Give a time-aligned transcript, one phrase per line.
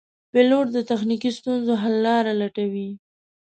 [0.31, 2.89] پیلوټ د تخنیکي ستونزو حل لاره لټوي.